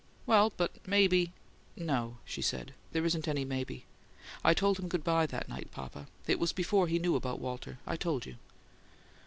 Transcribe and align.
"Well, 0.25 0.51
but 0.57 0.71
maybe" 0.87 1.31
"No," 1.77 2.17
she 2.25 2.41
said. 2.41 2.73
"There 2.91 3.05
isn't 3.05 3.27
any 3.27 3.45
'maybe.' 3.45 3.85
I 4.43 4.55
told 4.55 4.79
him 4.79 4.87
good 4.87 5.03
bye 5.03 5.27
that 5.27 5.47
night, 5.47 5.69
papa. 5.69 6.07
It 6.25 6.39
was 6.39 6.53
before 6.53 6.87
he 6.87 6.97
knew 6.97 7.15
about 7.15 7.39
Walter 7.39 7.77
I 7.85 7.97
told 7.97 8.25
you." 8.25 8.37